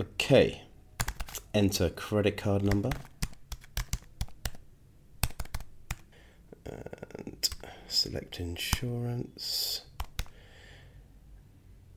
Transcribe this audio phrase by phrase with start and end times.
[0.00, 0.62] Okay.
[1.52, 2.88] Enter credit card number.
[6.64, 7.50] And
[7.86, 9.82] select insurance.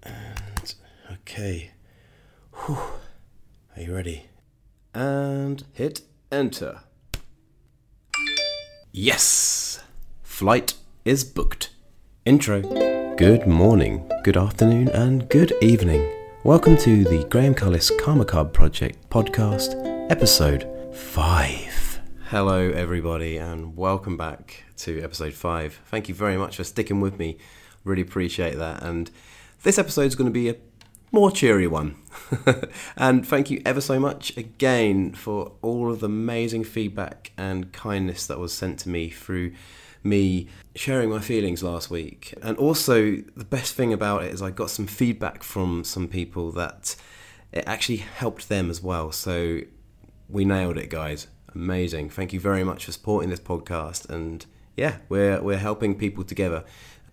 [0.03, 0.75] And
[1.13, 1.71] okay.
[2.65, 2.77] Whew.
[3.77, 4.25] Are you ready?
[4.93, 6.81] And hit enter.
[8.91, 9.81] Yes!
[10.23, 10.73] Flight
[11.05, 11.69] is booked.
[12.25, 12.61] Intro.
[13.15, 16.22] Good morning, good afternoon, and good evening.
[16.43, 22.01] Welcome to the Graham Cullis Karma Card Project podcast, episode 5.
[22.25, 25.79] Hello, everybody, and welcome back to episode 5.
[25.85, 27.37] Thank you very much for sticking with me.
[27.85, 28.83] Really appreciate that.
[28.83, 29.09] And
[29.61, 30.57] this episode is going to be a
[31.13, 31.95] more cheery one.
[32.97, 38.27] and thank you ever so much again for all of the amazing feedback and kindness
[38.27, 39.53] that was sent to me through
[40.03, 42.33] me sharing my feelings last week.
[42.41, 46.51] And also, the best thing about it is I got some feedback from some people
[46.53, 46.95] that
[47.51, 49.11] it actually helped them as well.
[49.11, 49.61] So
[50.29, 51.27] we nailed it, guys.
[51.55, 52.09] Amazing.
[52.09, 54.09] Thank you very much for supporting this podcast.
[54.09, 56.63] And yeah, we're, we're helping people together.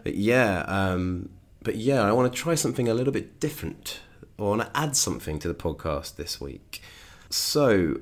[0.03, 1.29] But yeah, um,
[1.63, 4.01] but yeah, I want to try something a little bit different.
[4.39, 6.83] I want to add something to the podcast this week.
[7.29, 8.01] So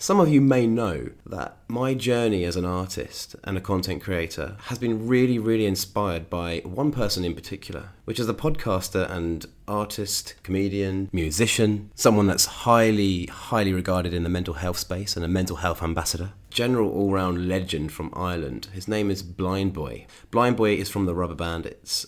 [0.00, 4.56] some of you may know that my journey as an artist and a content creator
[4.66, 9.46] has been really, really inspired by one person in particular, which is a podcaster and
[9.66, 15.28] artist, comedian, musician, someone that's highly, highly regarded in the mental health space and a
[15.28, 16.30] mental health ambassador.
[16.48, 18.68] General all round legend from Ireland.
[18.72, 20.06] His name is Blindboy.
[20.30, 22.06] Blind Boy is from the Rubberbandits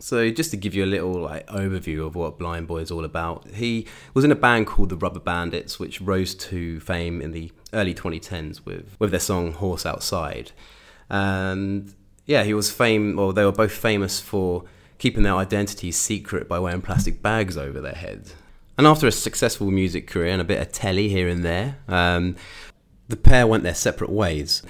[0.00, 3.48] so just to give you a little like overview of what Blindboy is all about,
[3.50, 7.94] he was in a band called the Rubberbandits, which rose to fame in the early
[7.94, 10.52] 2010s with with their song "Horse Outside,"
[11.10, 11.92] and
[12.26, 13.16] yeah, he was fame.
[13.16, 14.64] Well, they were both famous for
[14.98, 18.34] keeping their identities secret by wearing plastic bags over their heads.
[18.76, 22.36] And after a successful music career and a bit of telly here and there, um,
[23.08, 24.62] the pair went their separate ways.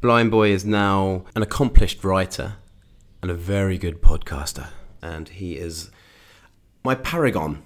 [0.00, 2.56] Blindboy is now an accomplished writer
[3.22, 4.68] and a very good podcaster.
[5.02, 5.90] And he is
[6.84, 7.62] my paragon.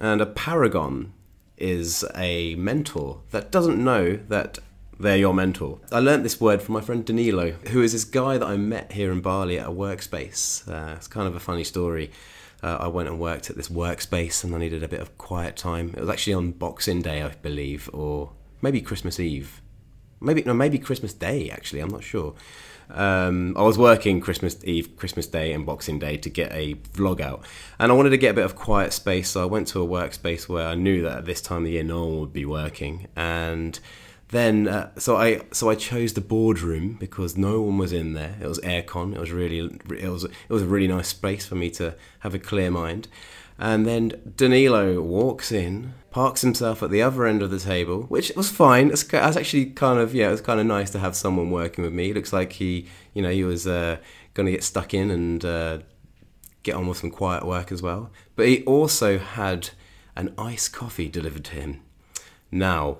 [0.00, 1.12] And a paragon
[1.56, 4.58] is a mentor that doesn't know that
[4.98, 5.80] they're your mentor.
[5.92, 8.92] I learnt this word from my friend Danilo, who is this guy that I met
[8.92, 10.68] here in Bali at a workspace.
[10.68, 12.10] Uh, it's kind of a funny story.
[12.62, 15.56] Uh, I went and worked at this workspace and I needed a bit of quiet
[15.56, 15.90] time.
[15.96, 18.32] It was actually on Boxing Day, I believe, or
[18.62, 19.60] maybe Christmas Eve.
[20.20, 21.50] Maybe no, maybe Christmas Day.
[21.50, 22.34] Actually, I'm not sure.
[22.94, 27.20] Um, I was working Christmas Eve, Christmas Day, and Boxing Day to get a vlog
[27.20, 27.44] out,
[27.78, 29.30] and I wanted to get a bit of quiet space.
[29.30, 31.84] So I went to a workspace where I knew that at this time of year
[31.84, 33.78] no one would be working, and
[34.28, 38.36] then uh, so I so I chose the boardroom because no one was in there.
[38.40, 39.14] It was aircon.
[39.14, 39.58] It was really
[39.98, 43.08] it was it was a really nice space for me to have a clear mind.
[43.58, 48.32] And then Danilo walks in, parks himself at the other end of the table, which
[48.36, 48.90] was fine.
[48.90, 51.84] It's, was actually kind of yeah, it was kind of nice to have someone working
[51.84, 52.10] with me.
[52.10, 53.98] It looks like he, you know, he was uh,
[54.34, 55.78] going to get stuck in and uh,
[56.62, 58.10] get on with some quiet work as well.
[58.34, 59.70] But he also had
[60.16, 61.80] an iced coffee delivered to him.
[62.50, 62.98] Now,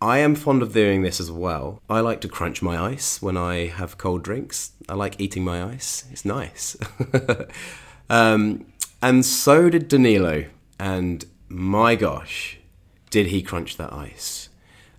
[0.00, 1.80] I am fond of doing this as well.
[1.88, 4.72] I like to crunch my ice when I have cold drinks.
[4.88, 6.06] I like eating my ice.
[6.10, 6.76] It's nice.
[8.10, 8.66] um,
[9.02, 10.46] and so did Danilo.
[10.78, 12.58] And my gosh,
[13.10, 14.48] did he crunch that ice.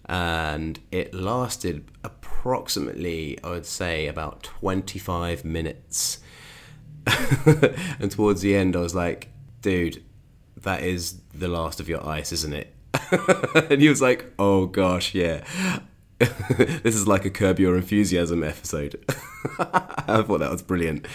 [0.05, 6.19] And it lasted approximately, I would say, about 25 minutes.
[7.07, 9.29] and towards the end, I was like,
[9.61, 10.03] dude,
[10.57, 12.75] that is the last of your ice, isn't it?
[13.69, 15.43] and he was like, oh gosh, yeah.
[16.83, 19.03] this is like a Curb Your Enthusiasm episode.
[19.59, 21.05] I thought that was brilliant.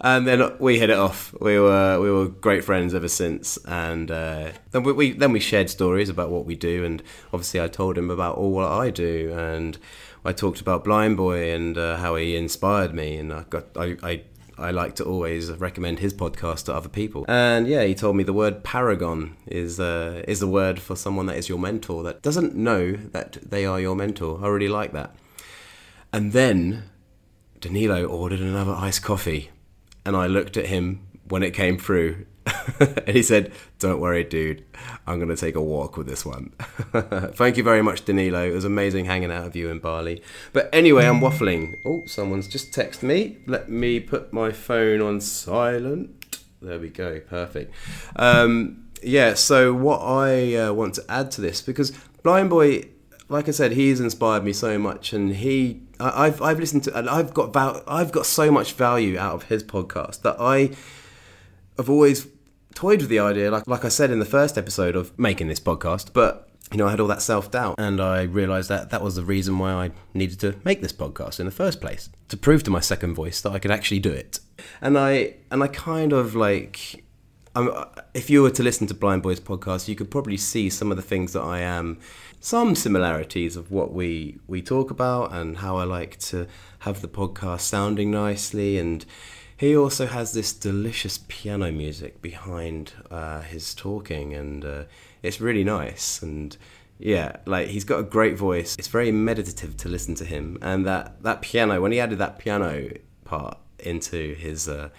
[0.00, 1.34] And then we hit it off.
[1.40, 3.56] We were we were great friends ever since.
[3.66, 6.84] And uh, then we, we, then we shared stories about what we do.
[6.84, 7.02] And
[7.32, 9.32] obviously, I told him about all what I do.
[9.36, 9.78] And
[10.24, 13.16] I talked about Blindboy and uh, how he inspired me.
[13.16, 14.22] And I got I, I
[14.58, 17.24] I like to always recommend his podcast to other people.
[17.28, 21.26] And yeah, he told me the word paragon is uh, is the word for someone
[21.26, 24.40] that is your mentor that doesn't know that they are your mentor.
[24.42, 25.14] I really like that.
[26.12, 26.84] And then
[27.60, 29.50] Danilo ordered another iced coffee,
[30.04, 32.26] and I looked at him when it came through,
[32.80, 34.64] and he said, "Don't worry, dude.
[35.06, 36.50] I'm going to take a walk with this one."
[37.34, 38.44] Thank you very much, Danilo.
[38.44, 40.22] It was amazing hanging out with you in Bali.
[40.52, 41.74] But anyway, I'm waffling.
[41.84, 43.38] Oh, someone's just texted me.
[43.46, 46.38] Let me put my phone on silent.
[46.60, 47.20] There we go.
[47.20, 47.72] Perfect.
[48.16, 49.34] Um, yeah.
[49.34, 51.92] So what I uh, want to add to this because
[52.24, 52.88] Blindboy,
[53.28, 55.82] like I said, he's inspired me so much, and he.
[56.00, 59.64] I've I've listened to I've got val- I've got so much value out of his
[59.64, 60.70] podcast that I
[61.76, 62.28] have always
[62.78, 65.58] toyed with the idea, like like I said in the first episode of making this
[65.58, 69.02] podcast, but you know, I had all that self doubt, and I realized that that
[69.02, 72.36] was the reason why I needed to make this podcast in the first place to
[72.36, 74.38] prove to my second voice that I could actually do it.
[74.80, 77.04] And I and I kind of like,
[77.56, 77.68] I'm,
[78.14, 81.02] if you were to listen to Blindboys podcast, you could probably see some of the
[81.02, 81.98] things that I am,
[82.38, 86.46] some similarities of what we we talk about and how I like to
[86.80, 89.04] have the podcast sounding nicely and.
[89.58, 94.84] He also has this delicious piano music behind uh, his talking, and uh,
[95.22, 96.22] it's really nice.
[96.22, 96.56] And
[96.98, 98.76] yeah like he's got a great voice.
[98.78, 100.58] It's very meditative to listen to him.
[100.60, 102.90] And that that piano when he added that piano
[103.24, 104.90] part into his uh,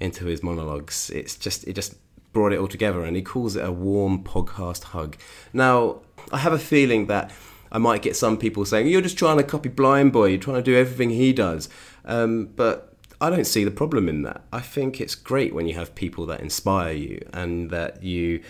[0.00, 1.96] into his monologues it's just it just
[2.32, 5.16] brought it all together and he calls it a warm podcast hug.
[5.52, 6.00] Now
[6.32, 7.30] i have a feeling that
[7.70, 10.30] i might get some people saying you're just trying to copy Blindboy.
[10.30, 11.68] You're trying to do everything he does.
[12.06, 12.93] Um, but
[13.24, 14.42] I don't see the problem in that.
[14.52, 18.42] I think it's great when you have people that inspire you and that you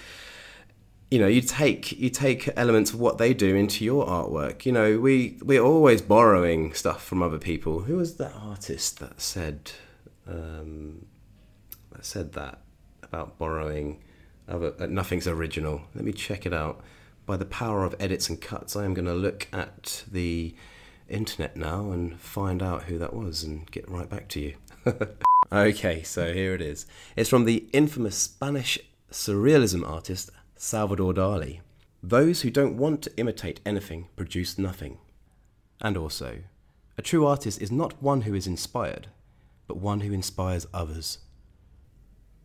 [1.13, 4.67] you know you take you take elements of what they do into your artwork.
[4.67, 7.83] You know we we're always borrowing stuff from other people.
[7.83, 9.71] Who was that artist that said
[10.27, 11.07] um,
[11.93, 12.59] that said that
[13.01, 14.03] about borrowing
[14.49, 15.83] other uh, nothing's original?
[15.95, 16.83] Let me check it out.
[17.27, 20.55] By the power of edits and cuts i am going to look at the
[21.09, 24.55] internet now and find out who that was and get right back to you
[25.53, 26.87] okay so here it is
[27.17, 28.79] it's from the infamous spanish
[29.11, 31.61] surrealism artist Salvador Dali.
[32.03, 34.99] Those who don't want to imitate anything produce nothing.
[35.81, 36.39] And also,
[36.97, 39.09] a true artist is not one who is inspired,
[39.67, 41.19] but one who inspires others.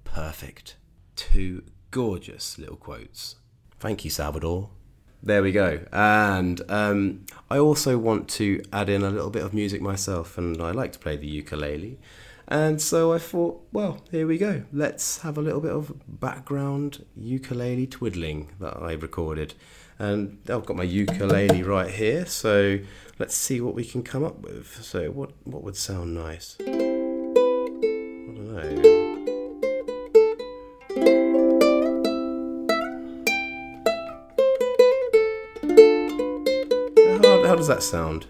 [0.04, 0.76] Perfect.
[1.16, 3.36] Two gorgeous little quotes.
[3.80, 4.70] Thank you, Salvador.
[5.24, 5.86] There we go.
[5.94, 10.62] And um, I also want to add in a little bit of music myself, and
[10.62, 12.00] I like to play the ukulele.
[12.52, 14.64] And so I thought, well, here we go.
[14.74, 19.54] Let's have a little bit of background ukulele twiddling that I recorded.
[20.00, 22.80] And I've got my ukulele right here, so
[23.20, 24.82] let's see what we can come up with.
[24.82, 26.56] So, what, what would sound nice?
[26.60, 27.36] I don't
[28.56, 28.96] know.
[37.22, 38.26] How, how does that sound?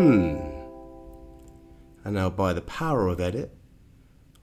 [0.00, 0.38] Hmm.
[2.04, 3.54] And now by the power of edit,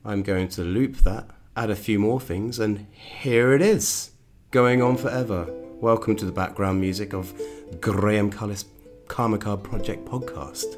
[0.06, 4.12] I'm going to loop that, add a few more things, and here it is,
[4.52, 5.48] going on forever.
[5.82, 7.34] Welcome to the background music of
[7.82, 8.66] Graham Cullis
[9.08, 10.78] Karma Card Project podcast.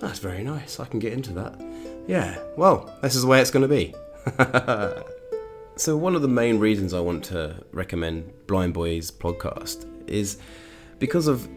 [0.00, 0.80] That's very nice.
[0.80, 1.54] I can get into that.
[2.08, 3.94] Yeah, well, this is the way it's going to be.
[5.76, 10.38] so, one of the main reasons I want to recommend Blindboys podcast is
[10.98, 11.48] because of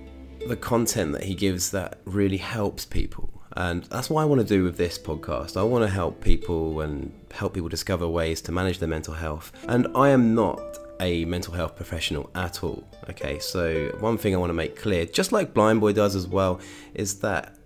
[0.48, 3.30] the content that he gives that really helps people.
[3.56, 5.57] And that's what I want to do with this podcast.
[5.57, 9.51] I want to help people and help people discover ways to manage their mental health.
[9.68, 10.60] And I am not
[11.00, 12.88] a mental health professional at all.
[13.10, 16.60] Okay, so one thing I want to make clear, just like Blindboy does as well,
[16.94, 17.57] is that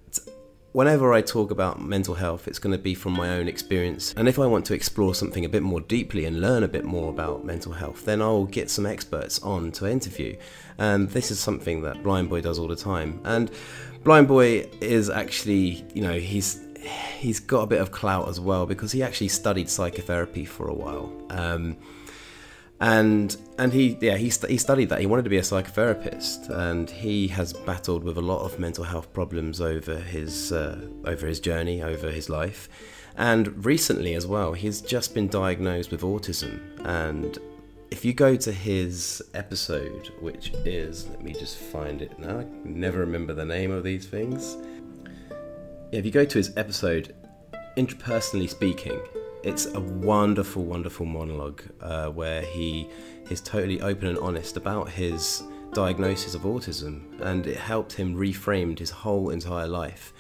[0.78, 4.14] whenever I talk about mental health, it's going to be from my own experience.
[4.16, 6.86] And if I want to explore something a bit more deeply and learn a bit
[6.86, 10.38] more about mental health, then I'll get some experts on to interview.
[10.78, 13.20] And this is something that Blindboy does all the time.
[13.24, 13.50] And
[14.04, 16.64] Blindboy is actually, you know, he's
[17.18, 20.76] he's got a bit of clout as well because he actually studied psychotherapy for a
[20.76, 21.12] while.
[21.32, 21.76] Um,
[22.80, 25.00] and and he yeah he, st- he studied that.
[25.00, 26.50] He wanted to be a psychotherapist.
[26.50, 31.26] And he has battled with a lot of mental health problems over his uh, over
[31.26, 32.70] his journey over his life.
[33.18, 36.60] And recently as well he's just been diagnosed with autism.
[36.86, 37.38] And
[37.90, 42.42] if you go to his episode which is let me just find it now.
[42.42, 44.56] I never remember the name of these things.
[45.92, 47.16] If you go to his episode
[47.76, 49.00] interpersonally speaking
[49.44, 52.88] it's a wonderful, wonderful monologue uh, where he
[53.30, 58.78] is totally open and honest about his diagnosis of autism, and it helped him reframe
[58.78, 60.14] his whole entire life.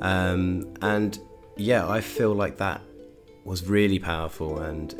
[0.00, 1.18] Um, and
[1.56, 2.82] yeah, I feel like that
[3.44, 4.94] was really powerful, and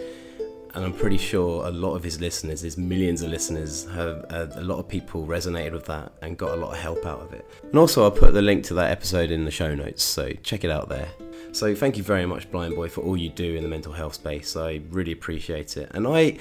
[0.75, 4.47] and I'm pretty sure a lot of his listeners, his millions of listeners, have uh,
[4.55, 7.33] a lot of people resonated with that and got a lot of help out of
[7.33, 7.47] it.
[7.63, 10.65] And also, I'll put the link to that episode in the show notes, so check
[10.65, 11.09] it out there.
[11.53, 14.57] So thank you very much, Blindboy, for all you do in the mental health space.
[14.57, 15.91] I really appreciate it.
[15.93, 16.39] And I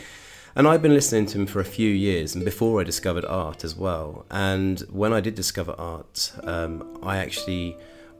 [0.55, 3.63] and I've been listening to him for a few years, and before I discovered art
[3.63, 4.25] as well.
[4.31, 7.75] And when I did discover art, um, I actually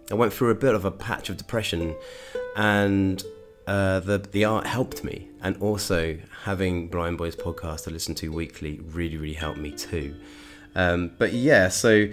[0.10, 1.96] I went through a bit of a patch of depression,
[2.56, 3.24] and
[3.68, 8.80] uh, the the art helped me, and also having Blindboys podcast to listen to weekly
[8.80, 10.16] really really helped me too.
[10.76, 12.08] Um, but yeah, so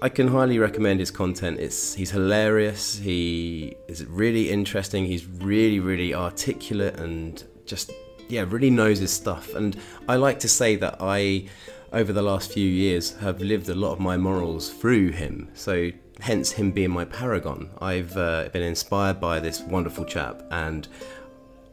[0.00, 1.60] I can highly recommend his content.
[1.60, 2.98] It's he's hilarious.
[2.98, 5.06] He is really interesting.
[5.06, 7.92] He's really really articulate and just
[8.28, 9.54] yeah really knows his stuff.
[9.54, 9.76] And
[10.08, 11.48] I like to say that I
[11.92, 15.50] over the last few years have lived a lot of my morals through him.
[15.54, 15.90] So
[16.22, 17.70] hence him being my paragon.
[17.80, 20.88] I've uh, been inspired by this wonderful chap and.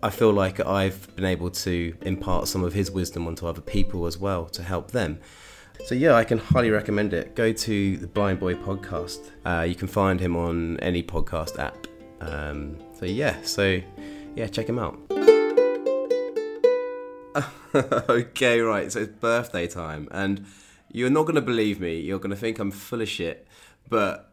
[0.01, 4.05] I feel like I've been able to impart some of his wisdom onto other people
[4.05, 5.19] as well to help them.
[5.85, 7.35] So yeah, I can highly recommend it.
[7.35, 9.29] Go to the Blindboy podcast.
[9.45, 11.87] Uh, you can find him on any podcast app.
[12.21, 13.81] Um, so yeah, so
[14.35, 14.97] yeah, check him out.
[18.09, 18.91] okay, right.
[18.91, 20.45] So it's birthday time, and
[20.91, 21.99] you're not gonna believe me.
[21.99, 23.47] You're gonna think I'm full of shit,
[23.89, 24.31] but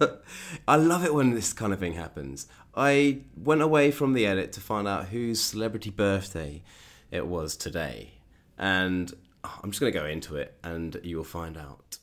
[0.68, 2.46] I love it when this kind of thing happens.
[2.74, 6.62] I went away from the edit to find out whose celebrity birthday
[7.10, 8.14] it was today,
[8.58, 9.12] and
[9.44, 11.98] I'm just going to go into it and you will find out.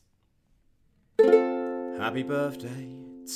[1.99, 2.87] Happy birthday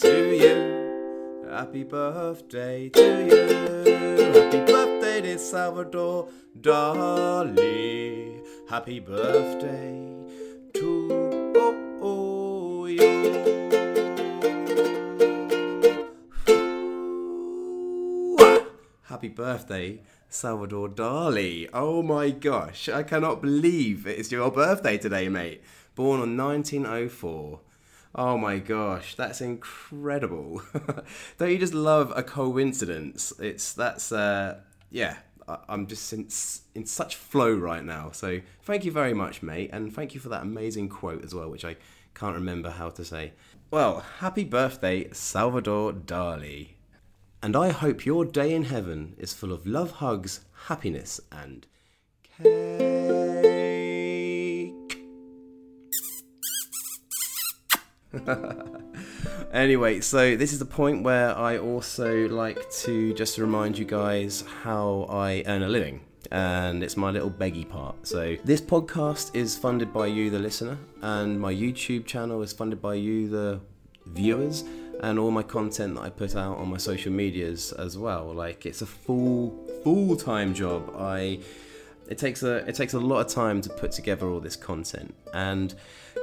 [0.01, 1.45] to you.
[1.49, 3.93] Happy birthday to you.
[4.33, 6.29] Happy birthday to Salvador
[6.59, 8.41] Dali.
[8.69, 10.14] Happy birthday
[19.03, 21.69] Happy birthday Salvador Dali.
[21.73, 25.63] Oh my gosh, I cannot believe it's your birthday today, mate.
[25.95, 27.59] Born on 1904.
[28.15, 30.61] Oh my gosh, that's incredible.
[31.37, 33.33] Don't you just love a coincidence?
[33.39, 34.59] It's that's uh
[34.91, 36.27] yeah, I'm just in,
[36.73, 38.11] in such flow right now.
[38.11, 41.49] So thank you very much, mate, and thank you for that amazing quote as well,
[41.49, 41.77] which I
[42.15, 43.33] can't remember how to say.
[43.69, 46.75] Well, happy birthday, Salvador Dali
[47.45, 51.67] and I hope your day in heaven is full of love, hugs, happiness, and
[52.23, 52.47] cake.
[59.53, 64.43] anyway, so this is the point where I also like to just remind you guys
[64.63, 66.01] how I earn a living.
[66.31, 68.07] And it's my little beggy part.
[68.07, 72.81] So, this podcast is funded by you, the listener, and my YouTube channel is funded
[72.81, 73.59] by you, the
[74.07, 74.63] viewers
[75.01, 78.33] and all my content that I put out on my social medias as well.
[78.33, 80.93] Like it's a full full time job.
[80.97, 81.39] I
[82.09, 85.13] it takes a it takes a lot of time to put together all this content,
[85.33, 85.73] and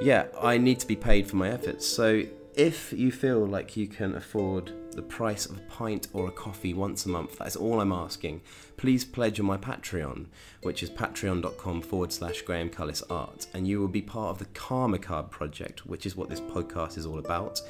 [0.01, 1.87] yeah, I need to be paid for my efforts.
[1.87, 6.33] So if you feel like you can afford the price of a pint or a
[6.33, 8.43] coffee once a month, that's all I'm asking.
[8.77, 10.27] Please pledge on my Patreon,
[10.63, 14.53] which is patreon.com forward slash Graham Cullis Art, and you will be part of the
[14.55, 17.61] Karma Card project, which is what this podcast is all about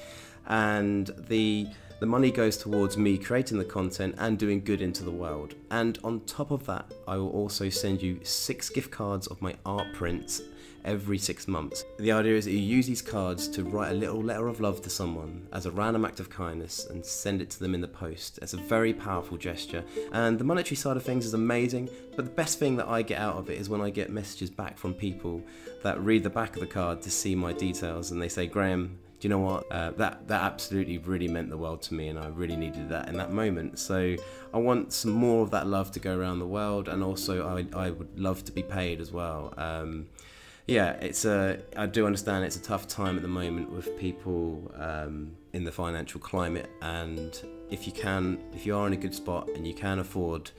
[0.46, 1.66] and the
[2.00, 5.54] the money goes towards me creating the content and doing good into the world.
[5.70, 9.54] And on top of that, I will also send you six gift cards of my
[9.64, 10.42] art prints
[10.84, 11.84] every six months.
[11.98, 14.82] The idea is that you use these cards to write a little letter of love
[14.82, 17.88] to someone as a random act of kindness and send it to them in the
[17.88, 18.38] post.
[18.42, 21.88] It's a very powerful gesture, and the monetary side of things is amazing.
[22.16, 24.50] But the best thing that I get out of it is when I get messages
[24.50, 25.42] back from people
[25.82, 28.98] that read the back of the card to see my details and they say, Graham,
[29.22, 29.70] do you know what?
[29.70, 33.08] Uh, that that absolutely really meant the world to me, and I really needed that
[33.08, 33.78] in that moment.
[33.78, 34.16] So
[34.52, 37.86] I want some more of that love to go around the world, and also I
[37.86, 39.54] I would love to be paid as well.
[39.56, 40.08] Um,
[40.66, 41.60] yeah, it's a.
[41.76, 45.72] I do understand it's a tough time at the moment with people um, in the
[45.72, 47.40] financial climate, and
[47.70, 50.50] if you can, if you are in a good spot and you can afford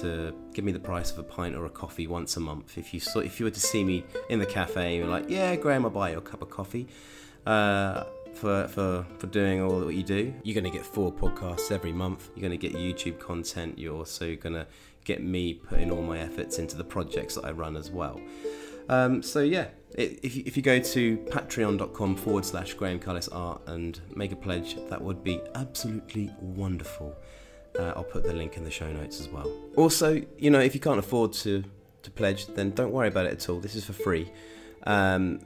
[0.00, 2.94] to give me the price of a pint or a coffee once a month, if
[2.94, 5.84] you saw, if you were to see me in the cafe, you're like, yeah, Graham,
[5.84, 6.86] I'll buy you a cup of coffee
[7.46, 8.04] uh,
[8.34, 10.32] for, for, for doing all that you do.
[10.42, 12.30] You're going to get four podcasts every month.
[12.34, 13.78] You're going to get YouTube content.
[13.78, 14.66] You're also going to
[15.04, 18.20] get me putting all my efforts into the projects that I run as well.
[18.92, 23.62] Um, so yeah, if you, if you go to patreon.com forward slash Graham Cullis Art
[23.66, 27.16] and make a pledge, that would be absolutely wonderful.
[27.78, 29.50] Uh, I'll put the link in the show notes as well.
[29.76, 31.64] Also, you know, if you can't afford to
[32.02, 33.60] to pledge, then don't worry about it at all.
[33.60, 34.30] This is for free.
[34.84, 35.40] Um,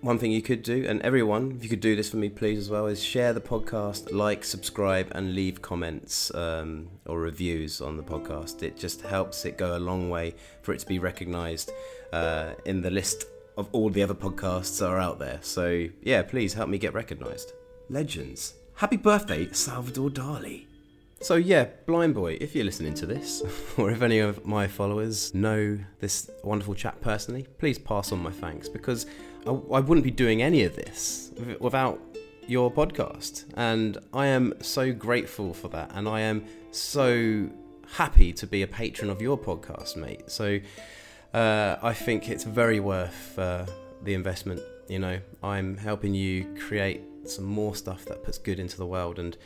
[0.00, 2.58] one thing you could do, and everyone, if you could do this for me, please,
[2.58, 7.98] as well, is share the podcast, like, subscribe, and leave comments um, or reviews on
[7.98, 8.62] the podcast.
[8.62, 11.70] It just helps it go a long way for it to be recognized
[12.12, 13.24] uh, in the list
[13.56, 15.38] of all the other podcasts that are out there.
[15.42, 17.52] So, yeah, please help me get recognized.
[17.88, 18.54] Legends.
[18.76, 20.66] Happy birthday, Salvador Dali.
[21.20, 23.42] So, yeah, Blindboy, if you're listening to this,
[23.76, 28.30] or if any of my followers know this wonderful chap personally, please pass on my
[28.30, 29.06] thanks because
[29.46, 32.00] I, I wouldn't be doing any of this without
[32.46, 33.44] your podcast.
[33.54, 35.90] And I am so grateful for that.
[35.94, 37.50] And I am so
[37.92, 40.30] happy to be a patron of your podcast, mate.
[40.30, 40.58] So
[41.34, 43.66] uh, I think it's very worth uh,
[44.02, 44.60] the investment
[44.90, 49.20] You know, I'm helping you create some more stuff that puts good into the world.
[49.20, 49.36] And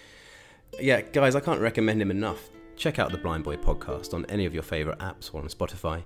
[0.80, 2.48] yeah, guys, I can't recommend him enough.
[2.76, 6.02] Check out the Blindboy podcast on any of your favorite apps or on Spotify.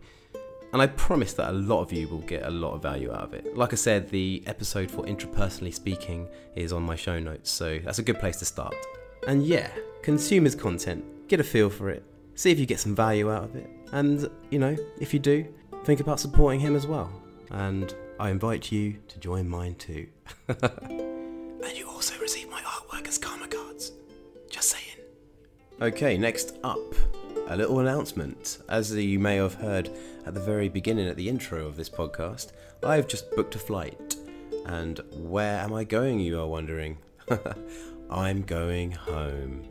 [0.73, 3.23] And I promise that a lot of you will get a lot of value out
[3.23, 3.57] of it.
[3.57, 8.01] Like I said, the episode for intrapersonally speaking is on my show notes, so that's
[8.01, 8.75] a good place to start.
[9.29, 9.71] And yeah,
[10.03, 12.03] consume his content, get a feel for it,
[12.35, 13.71] see if you get some value out of it.
[13.93, 15.47] And, you know, if you do,
[15.89, 17.11] think about supporting him as well.
[17.51, 20.07] And I invite you to join mine too.
[20.49, 23.93] and you also receive my artwork as karma cards.
[24.51, 24.99] Just saying.
[25.81, 26.95] Okay, next up,
[27.47, 28.59] a little announcement.
[28.69, 29.89] As you may have heard
[30.27, 32.53] at the very beginning, at the intro of this podcast,
[32.85, 34.15] I've just booked a flight.
[34.67, 36.99] And where am I going, you are wondering?
[38.11, 39.67] I'm going home.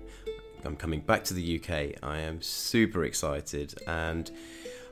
[0.65, 2.01] I'm coming back to the UK.
[2.01, 4.31] I am super excited and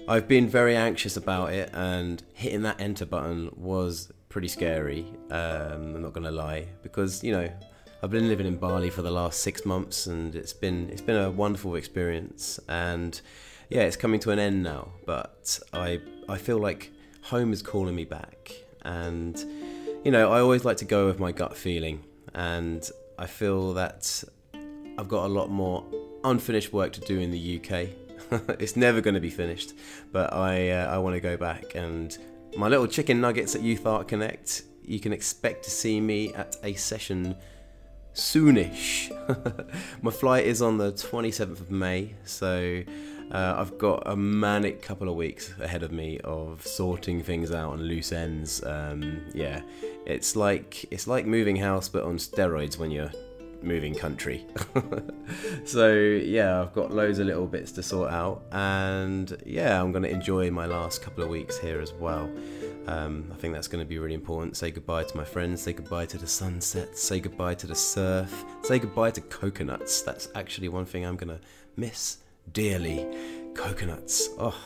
[0.07, 5.07] I've been very anxious about it, and hitting that enter button was pretty scary.
[5.31, 7.49] Um, I'm not gonna lie, because you know
[8.03, 11.15] I've been living in Bali for the last six months, and it's been it's been
[11.15, 12.59] a wonderful experience.
[12.69, 13.19] And
[13.69, 16.91] yeah, it's coming to an end now, but I I feel like
[17.23, 18.51] home is calling me back,
[18.83, 19.35] and
[20.03, 22.03] you know I always like to go with my gut feeling,
[22.35, 24.23] and I feel that
[24.99, 25.83] I've got a lot more
[26.23, 28.04] unfinished work to do in the UK
[28.59, 29.73] it's never going to be finished,
[30.11, 32.17] but I uh, I want to go back and
[32.57, 34.63] my little chicken nuggets at Youth Art Connect.
[34.83, 37.35] You can expect to see me at a session
[38.13, 39.11] soonish.
[40.01, 42.83] my flight is on the 27th of May, so
[43.31, 47.71] uh, I've got a manic couple of weeks ahead of me of sorting things out
[47.73, 48.63] on loose ends.
[48.63, 49.61] Um, yeah,
[50.05, 53.11] it's like it's like moving house but on steroids when you're
[53.65, 54.45] moving country.
[55.65, 60.03] so yeah, I've got loads of little bits to sort out, and yeah, I'm going
[60.03, 62.29] to enjoy my last couple of weeks here as well.
[62.87, 64.57] Um, I think that's going to be really important.
[64.57, 68.45] Say goodbye to my friends, say goodbye to the sunset, say goodbye to the surf,
[68.61, 70.01] say goodbye to coconuts.
[70.01, 71.43] That's actually one thing I'm going to
[71.75, 72.17] miss
[72.51, 73.07] dearly.
[73.55, 74.29] Coconuts.
[74.37, 74.57] Oh,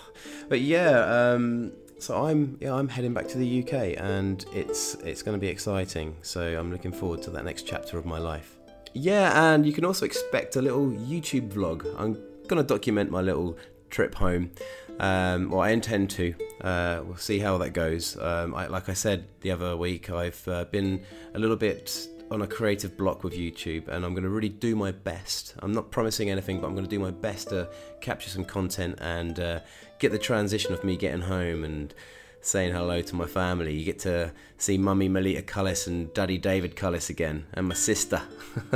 [0.50, 1.32] but yeah.
[1.34, 5.40] Um, so I'm yeah I'm heading back to the UK and it's it's going to
[5.40, 6.16] be exciting.
[6.22, 8.59] So I'm looking forward to that next chapter of my life.
[8.94, 11.86] Yeah, and you can also expect a little YouTube vlog.
[11.98, 13.58] I'm gonna document my little
[13.90, 14.52] trip home.
[15.00, 16.34] Um, well, I intend to.
[16.62, 18.18] Uh, we'll see how that goes.
[18.20, 22.42] Um, I, like I said the other week, I've uh, been a little bit on
[22.42, 25.56] a creative block with YouTube, and I'm going to really do my best.
[25.60, 27.70] I'm not promising anything, but I'm going to do my best to
[28.02, 29.60] capture some content and uh,
[30.00, 31.94] get the transition of me getting home and
[32.42, 33.76] saying hello to my family.
[33.76, 38.22] You get to see Mummy Melita Cullis and Daddy David Cullis again, and my sister.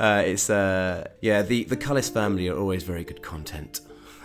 [0.00, 3.80] uh, it's uh, yeah, the the Cullis family are always very good content.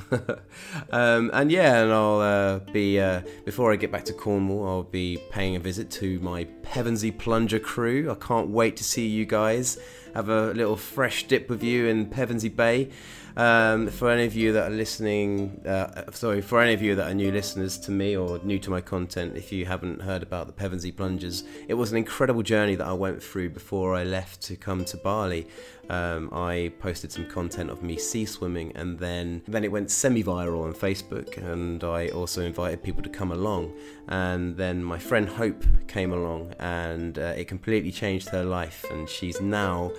[0.92, 4.84] um, and yeah, and I'll uh, be uh, before I get back to Cornwall, I'll
[4.84, 8.10] be paying a visit to my Pevensey Plunger crew.
[8.12, 9.78] I can't wait to see you guys.
[10.14, 12.90] Have a little fresh dip with you in Pevensey Bay.
[13.38, 17.12] Um, for any of you that are listening, uh, sorry, for any of you that
[17.12, 20.48] are new listeners to me or new to my content, if you haven't heard about
[20.48, 24.42] the Pevensey Plungers, it was an incredible journey that I went through before I left
[24.42, 25.48] to come to Bali.
[25.88, 30.64] Um, I posted some content of me sea swimming, and then then it went semi-viral
[30.64, 33.72] on Facebook, and I also invited people to come along.
[34.08, 39.08] And then my friend Hope came along, and uh, it completely changed her life, and
[39.08, 39.92] she's now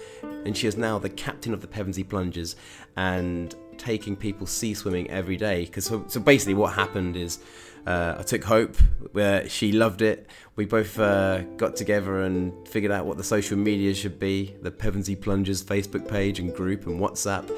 [0.45, 2.57] and she is now the captain of the Pevensey Plungers
[2.99, 5.65] and taking people sea swimming every day.
[5.65, 7.39] Because so, so, basically, what happened is
[7.87, 8.77] uh, I took Hope,
[9.13, 10.29] where she loved it.
[10.57, 14.73] We both uh, got together and figured out what the social media should be the
[14.73, 17.49] Pevensey Plungers Facebook page and group and WhatsApp.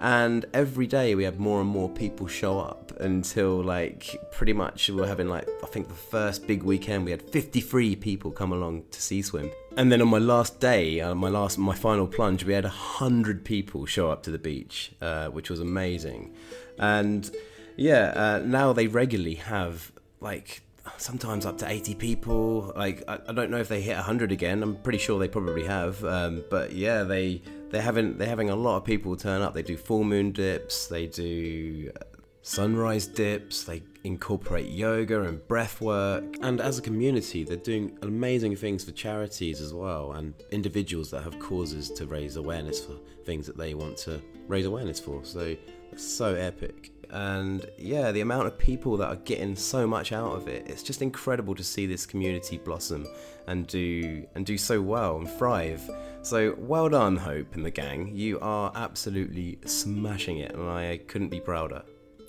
[0.00, 4.88] And every day we had more and more people show up until like pretty much
[4.88, 8.52] we were having like I think the first big weekend we had 53 people come
[8.52, 9.50] along to sea swim.
[9.76, 13.44] And then on my last day, uh, my last my final plunge, we had 100
[13.44, 16.34] people show up to the beach, uh, which was amazing.
[16.78, 17.30] And
[17.76, 20.62] yeah, uh, now they regularly have like
[20.96, 22.72] sometimes up to 80 people.
[22.76, 24.62] Like I, I, don't know if they hit 100 again.
[24.62, 28.56] I'm pretty sure they probably have um, but yeah they they're having they're having a
[28.56, 29.54] lot of people turn up.
[29.54, 32.04] They do full moon dips they do uh,
[32.42, 36.24] sunrise dips they incorporate yoga and breath work.
[36.42, 41.22] And as a community they're doing amazing things for charities as well and individuals that
[41.22, 45.24] have causes to raise awareness for things that they want to raise awareness for.
[45.24, 45.54] So
[45.92, 50.32] it's so epic and yeah, the amount of people that are getting so much out
[50.34, 53.06] of it, it's just incredible to see this community blossom
[53.46, 55.88] and do and do so well and thrive.
[56.22, 58.14] So well done, Hope and the gang.
[58.14, 61.82] You are absolutely smashing it, and I couldn't be prouder.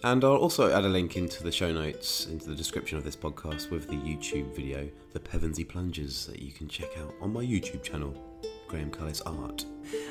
[0.04, 3.15] And I'll also add a link into the show notes, into the description of this
[3.15, 7.44] podcast with the YouTube video, The Pevensey Plungers, that you can check out on my
[7.44, 8.15] YouTube channel,
[8.72, 9.66] Graham Cullis Art.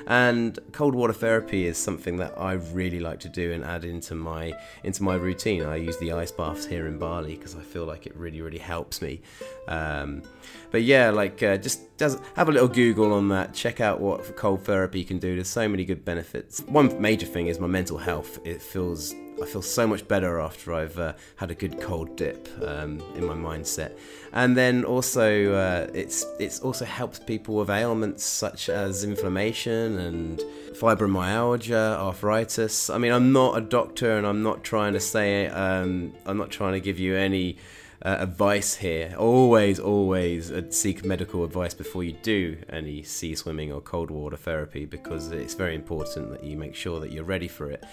[0.06, 4.14] And cold water therapy is something that I really like to do and add into
[4.14, 4.52] my
[4.84, 5.64] into my routine.
[5.64, 8.58] I use the ice baths here in Bali because I feel like it really really
[8.58, 9.22] helps me.
[9.66, 10.22] Um,
[10.70, 13.54] but yeah, like uh, just does have a little Google on that.
[13.54, 15.34] Check out what cold therapy can do.
[15.34, 16.60] There's so many good benefits.
[16.60, 18.38] One major thing is my mental health.
[18.44, 22.48] It feels I feel so much better after I've uh, had a good cold dip
[22.62, 23.96] um, in my mindset,
[24.32, 30.40] and then also uh, it's it's also helps people with ailments such as inflammation and
[30.72, 32.90] fibromyalgia, arthritis.
[32.90, 36.50] I mean, I'm not a doctor, and I'm not trying to say um, I'm not
[36.50, 37.56] trying to give you any.
[38.02, 39.14] Uh, advice here.
[39.18, 44.38] Always, always uh, seek medical advice before you do any sea swimming or cold water
[44.38, 47.84] therapy because it's very important that you make sure that you're ready for it.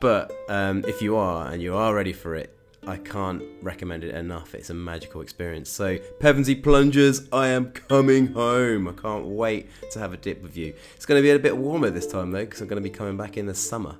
[0.00, 2.52] But um, if you are and you are ready for it,
[2.86, 4.54] I can't recommend it enough.
[4.54, 5.68] It's a magical experience.
[5.70, 8.86] So, Pevensey Plungers, I am coming home.
[8.86, 10.72] I can't wait to have a dip with you.
[10.94, 12.94] It's going to be a bit warmer this time though, because I'm going to be
[12.94, 13.96] coming back in the summer.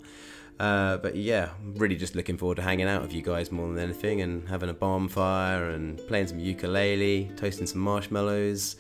[0.60, 3.68] Uh, but yeah, I'm really just looking forward to hanging out with you guys more
[3.68, 8.76] than anything and having a bonfire and playing some ukulele, toasting some marshmallows,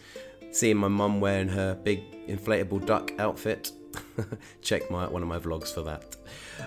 [0.52, 3.72] seeing my mum wearing her big inflatable duck outfit.
[4.62, 6.16] Check my one of my vlogs for that.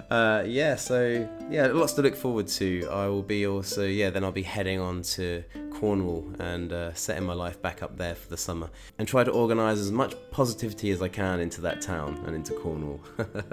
[0.10, 2.88] Uh, yeah, so yeah, lots to look forward to.
[2.92, 5.44] I will be also yeah, then I'll be heading on to
[5.80, 9.32] Cornwall and uh, setting my life back up there for the summer and try to
[9.32, 13.00] organise as much positivity as I can into that town and into Cornwall.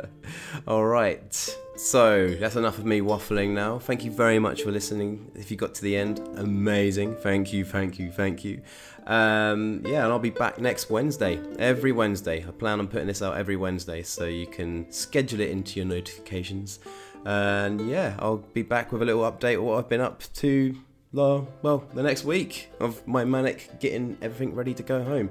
[0.67, 3.79] All right, so that's enough of me waffling now.
[3.79, 5.31] Thank you very much for listening.
[5.37, 7.15] If you got to the end, amazing.
[7.17, 8.61] Thank you, thank you, thank you.
[9.07, 12.45] Um, yeah, and I'll be back next Wednesday, every Wednesday.
[12.47, 15.87] I plan on putting this out every Wednesday, so you can schedule it into your
[15.87, 16.81] notifications.
[17.25, 20.77] And yeah, I'll be back with a little update of what I've been up to
[21.13, 25.31] well, the next week of my manic getting everything ready to go home.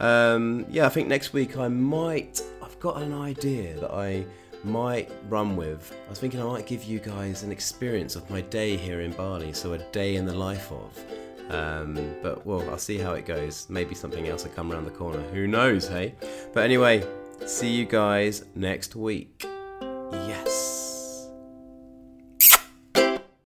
[0.00, 2.42] Um, yeah, I think next week I might.
[2.62, 4.24] I've got an idea that I
[4.64, 5.96] might run with.
[6.06, 9.12] I was thinking I might give you guys an experience of my day here in
[9.12, 11.04] Bali, so a day in the life of.
[11.50, 13.66] Um, but well, I'll see how it goes.
[13.68, 15.20] Maybe something else will come around the corner.
[15.32, 16.14] Who knows, hey?
[16.52, 17.06] But anyway,
[17.46, 19.46] see you guys next week.